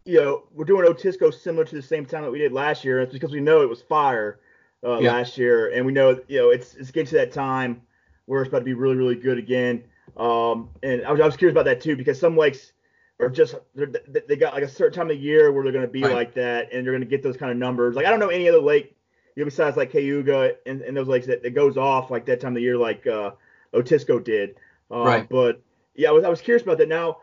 [0.04, 3.00] you know we're doing Otisco similar to the same time that we did last year.
[3.00, 4.40] It's because we know it was fire
[4.84, 5.12] uh, yeah.
[5.12, 7.82] last year, and we know you know it's it's getting to that time
[8.26, 9.84] where it's about to be really, really good again.
[10.16, 12.72] Um, and I was, I was curious about that too because some lakes
[13.20, 16.02] are just they got like a certain time of year where they're going to be
[16.02, 16.12] right.
[16.12, 17.94] like that and they're going to get those kind of numbers.
[17.94, 18.96] Like I don't know any other lake,
[19.34, 22.40] you know, besides like Cayuga and, and those lakes that, that goes off like that
[22.40, 23.32] time of the year like uh,
[23.74, 24.56] Otisco did.
[24.90, 25.28] Uh, right.
[25.28, 25.62] But
[25.94, 26.88] yeah, I was I was curious about that.
[26.88, 27.18] Now,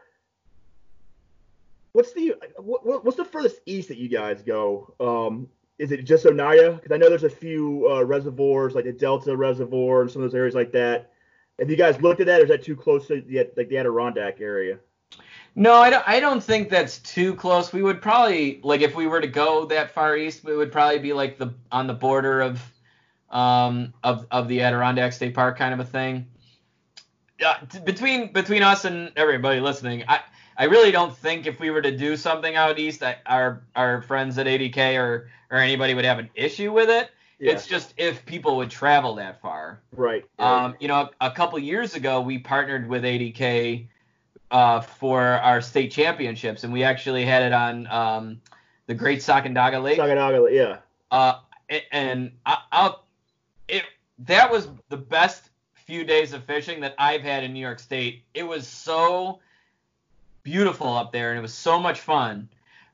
[1.93, 4.93] what's the what, what's the furthest east that you guys go?
[4.99, 6.73] Um, is it just Oneida?
[6.73, 10.29] Because I know there's a few uh, reservoirs like the Delta Reservoir and some of
[10.29, 11.11] those areas like that.
[11.59, 13.77] Have you guys looked at that, or is that too close to the like the
[13.77, 14.79] Adirondack area?
[15.59, 16.07] No, I don't.
[16.07, 17.73] I don't think that's too close.
[17.73, 20.99] We would probably like if we were to go that far east, we would probably
[20.99, 22.61] be like the on the border of
[23.29, 26.27] um of of the Adirondack State Park kind of a thing.
[27.45, 30.21] Uh, between between us and everybody listening, I
[30.57, 34.01] I really don't think if we were to do something out east, that our our
[34.03, 37.11] friends at ADK or or anybody would have an issue with it.
[37.37, 37.51] Yeah.
[37.51, 39.81] It's just if people would travel that far.
[39.91, 40.23] Right.
[40.39, 43.87] Um, you know, a, a couple years ago, we partnered with ADK
[44.51, 48.41] uh, for our state championships, and we actually had it on um,
[48.87, 49.99] the Great Sacandaga Lake.
[49.99, 50.77] Sacandaga Lake, yeah.
[51.11, 51.39] Uh,
[51.91, 53.05] and I, I'll,
[53.67, 53.83] it
[54.19, 58.23] that was the best few days of fishing that I've had in New York State.
[58.33, 59.39] It was so
[60.43, 62.49] beautiful up there, and it was so much fun.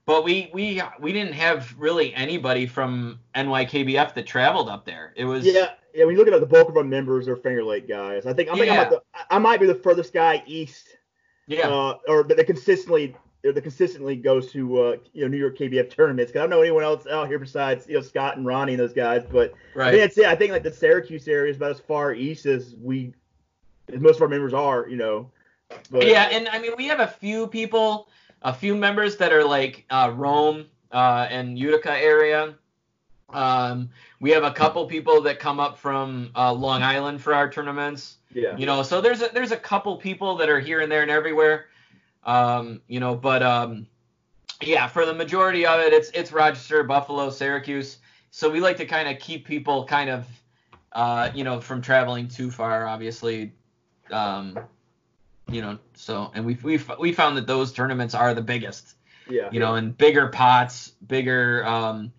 [0.06, 5.14] But we we we didn't have really anybody from NYKBF that traveled up there.
[5.16, 6.06] It was yeah yeah.
[6.06, 8.26] When you look at the bulk of our members are Finger Lake guys.
[8.26, 8.90] I think I think yeah.
[8.90, 10.95] the, I might be the furthest guy east.
[11.48, 11.70] Yeah.
[11.70, 16.32] Uh, or that consistently that consistently goes to uh, you know New York KBF tournaments.
[16.32, 18.80] Cause I don't know anyone else out here besides you know Scott and Ronnie and
[18.80, 19.24] those guys.
[19.30, 19.88] But right.
[19.88, 20.26] I think that's it.
[20.26, 23.14] I think like the Syracuse area is about as far east as we
[23.94, 24.88] as most of our members are.
[24.88, 25.32] You know.
[25.90, 28.10] But, yeah, and I mean we have a few people,
[28.42, 32.56] a few members that are like uh, Rome uh, and Utica area.
[33.36, 37.50] Um, we have a couple people that come up from uh, Long Island for our
[37.50, 38.18] tournaments.
[38.34, 38.56] Yeah.
[38.58, 41.12] You know, so there's a, there's a couple people that are here and there and
[41.12, 41.66] everywhere.
[42.24, 43.88] Um, you know, but um,
[44.62, 47.98] yeah, for the majority of it, it's it's Rochester, Buffalo, Syracuse.
[48.32, 50.26] So we like to kind of keep people kind of,
[50.94, 52.88] uh, you know, from traveling too far.
[52.88, 53.52] Obviously,
[54.12, 54.58] um,
[55.50, 58.96] you know, so and we we we found that those tournaments are the biggest.
[59.30, 59.50] Yeah.
[59.52, 62.12] You know, and bigger pots, bigger um,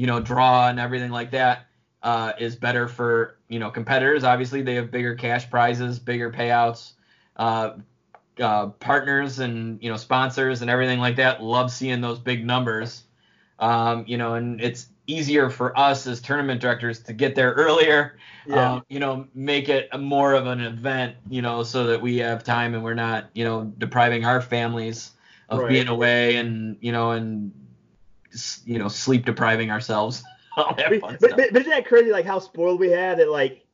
[0.00, 1.66] you know, draw and everything like that
[2.02, 4.24] uh, is better for you know competitors.
[4.24, 6.92] Obviously, they have bigger cash prizes, bigger payouts.
[7.36, 7.72] Uh,
[8.40, 13.02] uh, partners and you know sponsors and everything like that love seeing those big numbers.
[13.58, 18.16] Um, you know, and it's easier for us as tournament directors to get there earlier.
[18.46, 18.72] Yeah.
[18.72, 22.42] Um, you know, make it more of an event, you know, so that we have
[22.42, 25.10] time and we're not, you know, depriving our families
[25.50, 25.68] of right.
[25.68, 27.52] being away and, you know, and
[28.64, 30.22] you know, sleep depriving ourselves.
[30.56, 32.10] but, but, but, isn't that crazy?
[32.10, 33.64] Like how spoiled we have that like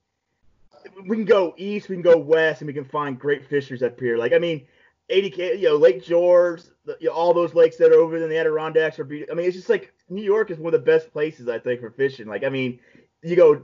[1.07, 3.99] we can go east, we can go west, and we can find great fishers up
[3.99, 4.17] here.
[4.17, 4.67] Like I mean,
[5.11, 8.29] ADK, you know, Lake George, the, you know, all those lakes that are over in
[8.29, 9.35] the Adirondacks are beautiful.
[9.35, 11.81] I mean, it's just like New York is one of the best places I think
[11.81, 12.27] for fishing.
[12.27, 12.79] Like I mean,
[13.23, 13.63] you go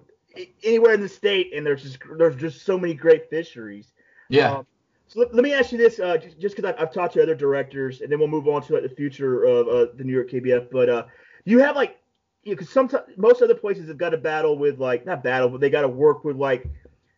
[0.63, 3.93] anywhere in the state, and there's just there's just so many great fisheries.
[4.29, 4.57] Yeah.
[4.57, 4.67] Um,
[5.13, 7.35] so let, let, me ask you this, uh, just because I've, I've, talked to other
[7.35, 10.31] directors, and then we'll move on to like, the future of uh, the New York
[10.31, 10.71] KBF.
[10.71, 11.05] But uh,
[11.45, 11.99] you have like,
[12.45, 15.61] you because sometimes most other places have got to battle with like not battle, but
[15.61, 16.67] they got to work with like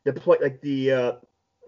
[0.02, 1.12] the play like the uh,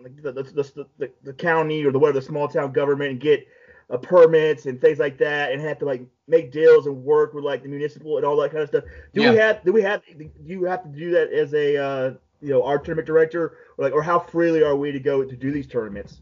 [0.02, 3.20] like the, the, the, the, the county or the whatever the small town government and
[3.20, 3.46] get
[3.88, 7.44] uh, permits and things like that, and have to like make deals and work with
[7.44, 8.84] like the municipal and all that kind of stuff.
[9.14, 9.30] Do yeah.
[9.30, 12.14] we have do we have do you have to do that as a uh,
[12.46, 15.36] you know our tournament director, or like or how freely are we to go to
[15.36, 16.20] do these tournaments?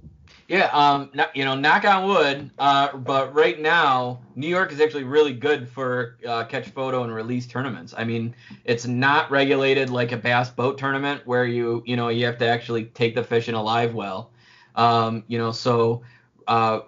[0.49, 2.51] Yeah, um, you know, knock on wood.
[2.59, 7.15] Uh, but right now, New York is actually really good for uh, catch photo and
[7.15, 7.95] release tournaments.
[7.97, 8.35] I mean,
[8.65, 12.47] it's not regulated like a bass boat tournament where you, you know, you have to
[12.47, 14.33] actually take the fish in a live well.
[14.75, 16.03] Um, you know, so
[16.47, 16.81] uh,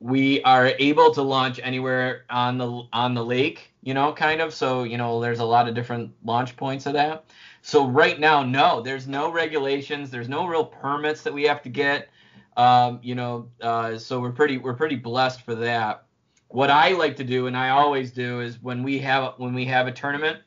[0.00, 3.72] we are able to launch anywhere on the on the lake.
[3.82, 4.54] You know, kind of.
[4.54, 7.24] So you know, there's a lot of different launch points of that.
[7.62, 10.10] So right now, no, there's no regulations.
[10.10, 12.08] There's no real permits that we have to get.
[12.56, 16.04] Um, you know, uh, so we're pretty we're pretty blessed for that.
[16.48, 19.64] What I like to do, and I always do, is when we have when we
[19.66, 20.40] have a tournament,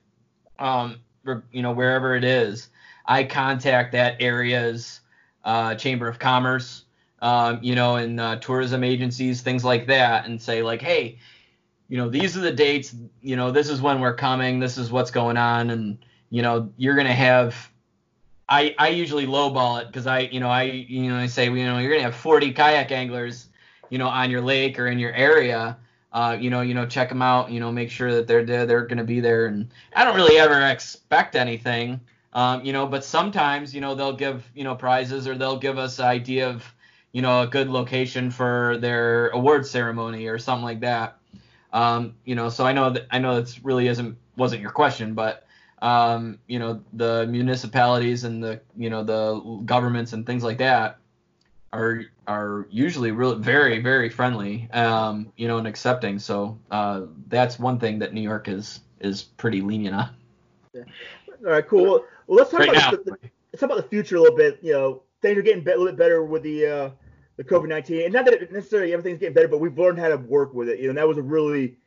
[0.59, 0.99] um,
[1.51, 2.67] you know, wherever it is,
[3.05, 4.99] I contact that area's
[5.45, 6.83] uh, chamber of commerce,
[7.21, 11.17] um, you know, and uh, tourism agencies, things like that, and say like, hey,
[11.87, 14.91] you know, these are the dates, you know, this is when we're coming, this is
[14.91, 15.97] what's going on, and
[16.29, 17.69] you know, you're gonna have
[18.47, 21.65] I, I usually lowball it because I you know I you know I say you
[21.65, 23.47] know you're gonna have 40 kayak anglers
[23.89, 25.77] you know on your lake or in your area
[26.13, 28.65] uh, you know you know check them out you know make sure that they're there
[28.65, 31.99] they're gonna be there and I don't really ever expect anything
[32.33, 35.79] um, you know but sometimes you know they'll give you know prizes or they'll give
[35.79, 36.63] us idea of
[37.13, 41.17] you know a good location for their award ceremony or something like that
[41.73, 45.15] um, you know so I know that I know that really isn't wasn't your question
[45.15, 45.47] but
[45.81, 50.97] um, you know, the municipalities and the, you know, the governments and things like that
[51.73, 56.19] are are usually really very very friendly, um, you know, and accepting.
[56.19, 60.09] So uh, that's one thing that New York is is pretty lenient on.
[60.73, 60.83] Yeah.
[61.45, 61.83] All right, cool.
[62.27, 63.17] Well, let's talk right about the, the,
[63.51, 64.59] let's talk about the future a little bit.
[64.61, 66.89] You know, things are getting a little bit better with the uh,
[67.37, 70.17] the COVID nineteen, and not that necessarily everything's getting better, but we've learned how to
[70.17, 70.79] work with it.
[70.79, 71.77] You know, that was a really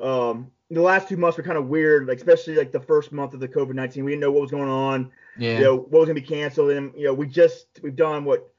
[0.00, 3.34] um, the last two months were kind of weird, like especially like the first month
[3.34, 4.04] of the COVID nineteen.
[4.04, 5.10] We didn't know what was going on.
[5.38, 5.58] Yeah.
[5.58, 8.50] You know, what was gonna be canceled, and you know, we just we've done what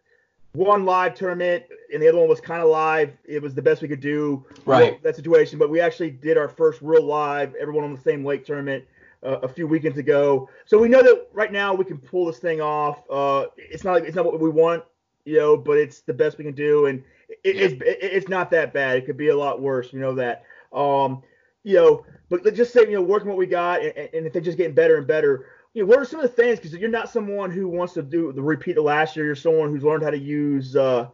[0.53, 3.11] one live tournament, and the other one was kind of live.
[3.25, 4.45] It was the best we could do.
[4.65, 5.01] Right.
[5.03, 8.45] that situation, but we actually did our first real live, everyone on the same lake
[8.45, 8.85] tournament.
[9.23, 12.37] Uh, a few weekends ago, so we know that right now we can pull this
[12.37, 13.01] thing off.
[13.09, 14.83] Uh, it's not like it's not what we want,
[15.25, 17.03] you know, but it's the best we can do, and
[17.43, 17.61] it, yeah.
[17.63, 18.95] it's it, it's not that bad.
[18.95, 20.43] It could be a lot worse, you know that.
[20.77, 21.23] Um,
[21.63, 24.33] you know, but let's just say, you know, working what we got, and, and if
[24.33, 26.59] they're just getting better and better, you know, what are some of the things?
[26.59, 29.25] Because you're not someone who wants to do the repeat of last year.
[29.25, 31.07] You're someone who's learned how to use, uh,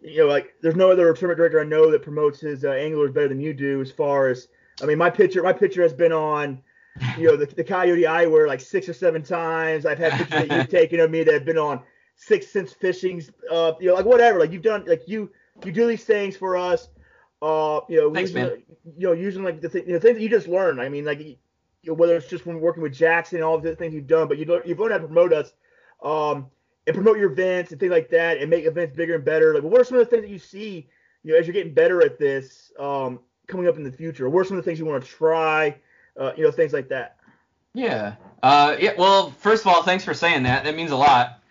[0.00, 3.12] you know, like there's no other tournament director I know that promotes his uh, anglers
[3.12, 3.80] better than you do.
[3.80, 4.48] As far as,
[4.82, 6.62] I mean, my picture, my picture has been on,
[7.16, 9.84] you know, the, the Coyote Eyewear like six or seven times.
[9.84, 11.82] I've had pictures that you've taken of me that have been on
[12.18, 14.38] 6th Sense Fishing's, uh, you know, like whatever.
[14.38, 15.30] Like you've done, like you,
[15.64, 16.88] you do these things for us
[17.40, 18.62] uh, you know, Thanks, Justin, man.
[18.96, 20.80] you know, using like the, th- know, things that you just learned.
[20.80, 21.36] I mean, like, you
[21.84, 24.38] know, whether it's just from working with Jackson and all the things you've done, but
[24.38, 25.52] you learn, you've learned how to promote us,
[26.02, 26.46] um,
[26.86, 29.54] and promote your events and things like that, and make events bigger and better.
[29.54, 30.88] Like, what are some of the things that you see,
[31.22, 34.28] you know, as you're getting better at this, um, coming up in the future?
[34.28, 35.76] What are some of the things you want to try,
[36.18, 37.16] uh, you know, things like that?
[37.74, 38.14] Yeah.
[38.42, 38.92] Uh, yeah.
[38.96, 40.64] Well, first of all, thanks for saying that.
[40.64, 41.42] That means a lot.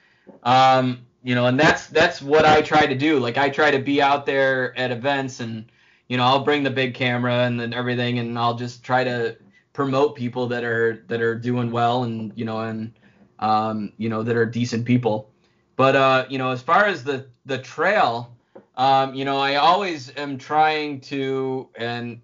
[0.43, 3.19] Um, you know, and that's that's what I try to do.
[3.19, 5.65] Like I try to be out there at events and
[6.07, 9.37] you know, I'll bring the big camera and then everything, and I'll just try to
[9.73, 12.93] promote people that are that are doing well and you know and
[13.39, 15.29] um, you know that are decent people.
[15.75, 18.35] But uh, you know, as far as the the trail,
[18.75, 22.21] um, you know, I always am trying to, and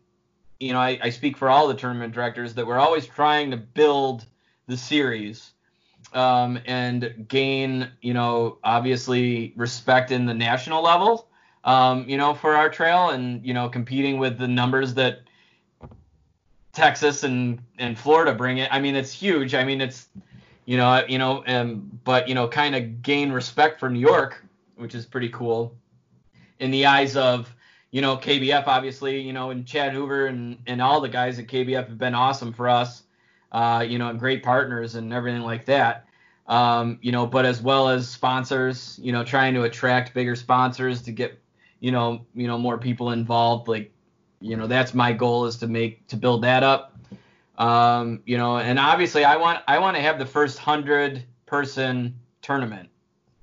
[0.60, 3.58] you know, I, I speak for all the tournament directors that we're always trying to
[3.58, 4.26] build
[4.68, 5.52] the series
[6.14, 11.28] um, and gain, you know, obviously respect in the national level
[11.64, 15.22] um, you know, for our trail and, you know, competing with the numbers that
[16.74, 18.68] Texas and and Florida bring it.
[18.72, 19.54] I mean, it's huge.
[19.54, 20.08] I mean, it's
[20.66, 24.44] you know, you know, um, but you know, kind of gain respect for New York,
[24.76, 25.76] which is pretty cool
[26.60, 27.54] in the eyes of
[27.92, 31.48] you know KBF, obviously, you know, and Chad Hoover and and all the guys at
[31.48, 33.04] KBF have been awesome for us,
[33.52, 36.08] uh, you know, and great partners and everything like that.
[36.48, 41.02] Um, you know, but as well as sponsors, you know, trying to attract bigger sponsors
[41.04, 41.40] to get,
[41.84, 43.68] you know, you know, more people involved.
[43.68, 43.92] Like,
[44.40, 46.98] you know, that's my goal is to make to build that up.
[47.58, 52.18] Um, you know, and obviously I want I want to have the first hundred person
[52.42, 52.88] tournament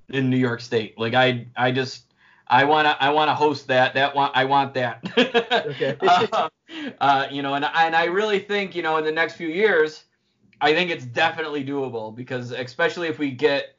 [0.09, 0.99] in New York State.
[0.99, 2.15] Like I I just
[2.47, 3.93] I want to I want to host that.
[3.93, 5.05] That want I want that.
[5.67, 5.99] okay.
[6.01, 6.49] uh,
[6.99, 10.05] uh, you know, and and I really think you know in the next few years,
[10.63, 13.77] I think it's definitely doable because especially if we get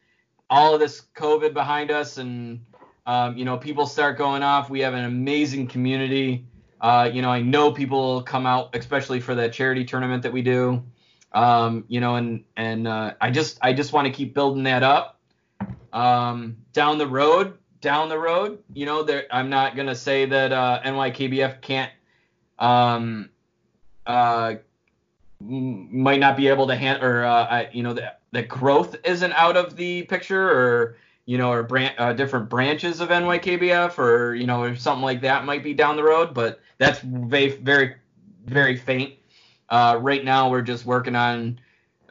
[0.52, 2.64] all of this COVID behind us and
[3.06, 6.46] um, you know people start going off, we have an amazing community.
[6.80, 10.42] Uh, you know, I know people come out, especially for the charity tournament that we
[10.42, 10.84] do.
[11.34, 14.84] Um, you know, and and uh, I just I just want to keep building that
[14.84, 15.20] up.
[15.94, 20.52] Um, down the road, down the road, you know, there I'm not gonna say that
[20.52, 21.92] uh, NYKBF can't
[22.60, 23.30] um,
[24.06, 24.56] uh,
[25.40, 29.34] might not be able to hand or uh, I, you know the the growth isn't
[29.34, 34.36] out of the picture or you know or bran- uh, different branches of NYKBF or
[34.36, 37.96] you know or something like that might be down the road, but that's very very
[38.46, 39.14] very faint.
[39.70, 41.60] Uh, right now we're just working on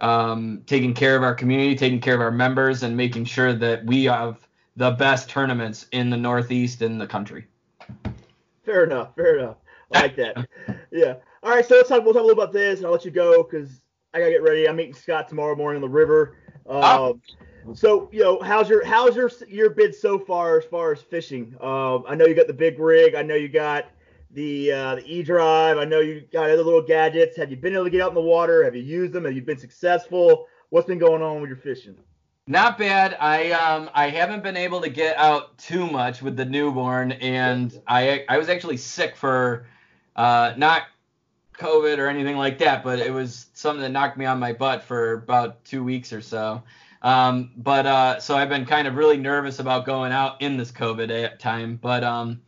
[0.01, 3.85] um, taking care of our community, taking care of our members, and making sure that
[3.85, 4.47] we have
[4.77, 7.47] the best tournaments in the Northeast in the country.
[8.65, 9.15] Fair enough.
[9.15, 9.57] Fair enough.
[9.93, 10.49] I like that.
[10.91, 11.17] yeah.
[11.43, 11.67] All right.
[11.67, 12.05] So let's talk.
[12.05, 13.83] We'll talk a little about this, and I'll let you go because
[14.15, 14.69] I gotta get ready.
[14.69, 16.37] I'm meeting Scott tomorrow morning on the river.
[16.67, 17.21] oh.
[17.75, 21.55] So you know, how's your how's your your bid so far as far as fishing?
[21.61, 23.15] Um, I know you got the big rig.
[23.15, 23.87] I know you got
[24.33, 25.79] the uh, the E drive.
[25.79, 27.37] I know you got other little gadgets.
[27.37, 28.65] Have you been able to get out in the water?
[28.65, 29.25] Have you used them?
[29.25, 30.47] Have you been successful?
[30.71, 31.97] What's been going on with your fishing?
[32.47, 33.17] Not bad.
[33.21, 37.81] I um I haven't been able to get out too much with the newborn, and
[37.87, 39.67] I I was actually sick for
[40.17, 40.83] uh not
[41.55, 44.83] COVID or anything like that, but it was something that knocked me on my butt
[44.83, 46.63] for about two weeks or so.
[47.03, 50.71] Um, but uh, so I've been kind of really nervous about going out in this
[50.71, 51.79] COVID time.
[51.81, 52.43] But um,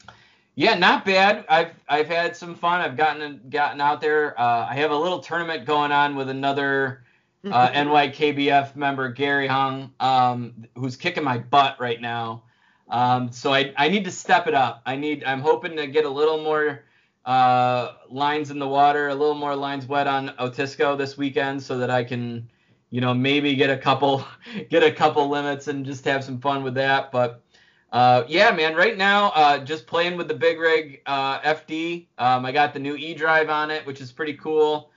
[0.55, 1.45] yeah, not bad.
[1.49, 2.81] I've I've had some fun.
[2.81, 4.39] I've gotten gotten out there.
[4.39, 7.05] Uh, I have a little tournament going on with another
[7.47, 12.43] uh, NYKBF member Gary Hung, um, who's kicking my butt right now.
[12.89, 14.83] Um, so I I need to step it up.
[14.85, 16.85] I need I'm hoping to get a little more
[17.25, 21.79] uh, lines in the water, a little more lines wet on Otisco this weekend, so
[21.79, 22.51] that I can
[22.93, 24.25] you know maybe get a couple
[24.71, 27.11] get a couple limits and just have some fun with that.
[27.11, 27.43] But
[27.91, 32.07] uh, yeah, man, right now, uh, just playing with the big rig uh, FD.
[32.19, 34.91] Um, I got the new E drive on it, which is pretty cool.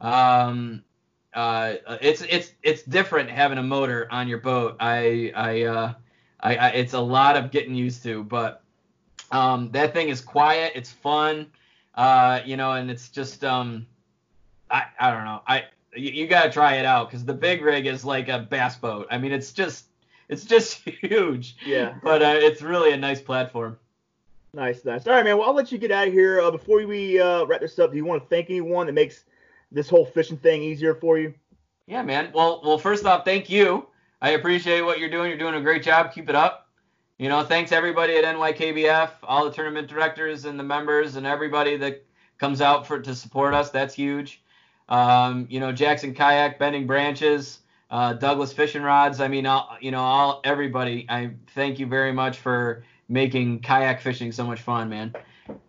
[0.00, 0.82] Um,
[1.34, 4.76] uh, it's it's it's different having a motor on your boat.
[4.80, 5.94] I I, uh,
[6.40, 8.62] I, I it's a lot of getting used to, but
[9.30, 10.72] um, that thing is quiet.
[10.74, 11.48] It's fun,
[11.96, 13.86] uh, you know, and it's just um,
[14.70, 15.42] I I don't know.
[15.46, 18.76] I you, you gotta try it out because the big rig is like a bass
[18.76, 19.06] boat.
[19.10, 19.86] I mean, it's just
[20.28, 21.56] it's just huge.
[21.64, 21.94] Yeah.
[22.02, 23.78] But uh, it's really a nice platform.
[24.54, 25.06] Nice, nice.
[25.06, 25.38] All right, man.
[25.38, 26.40] Well, I'll let you get out of here.
[26.40, 29.24] Uh, before we uh, wrap this up, do you want to thank anyone that makes
[29.70, 31.32] this whole fishing thing easier for you?
[31.86, 32.30] Yeah, man.
[32.34, 33.86] Well, well, first off, thank you.
[34.20, 35.30] I appreciate what you're doing.
[35.30, 36.12] You're doing a great job.
[36.12, 36.68] Keep it up.
[37.18, 41.76] You know, thanks everybody at NYKBF, all the tournament directors and the members and everybody
[41.78, 42.04] that
[42.38, 43.70] comes out for to support us.
[43.70, 44.41] That's huge.
[44.92, 49.22] Um, you know, Jackson Kayak, Bending Branches, uh, Douglas Fishing Rods.
[49.22, 51.06] I mean, all, you know, all everybody.
[51.08, 55.14] I thank you very much for making kayak fishing so much fun, man.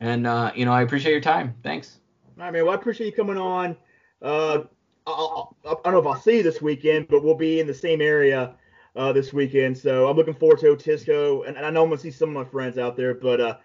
[0.01, 1.55] And uh, you know, I appreciate your time.
[1.63, 1.99] Thanks.
[2.37, 2.65] All right, man.
[2.65, 3.77] Well, I appreciate you coming on.
[4.21, 4.63] Uh,
[5.07, 7.61] I'll, I'll, I do not know if I'll see you this weekend, but we'll be
[7.61, 8.55] in the same area
[8.97, 9.77] uh, this weekend.
[9.77, 12.35] So I'm looking forward to Otisco, and, and I know I'm gonna see some of
[12.35, 13.13] my friends out there.
[13.13, 13.57] But uh,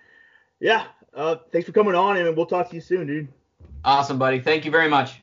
[0.60, 0.84] yeah,
[1.14, 3.28] uh, thanks for coming on, and we'll talk to you soon, dude.
[3.84, 4.38] Awesome, buddy.
[4.38, 5.20] Thank you very much.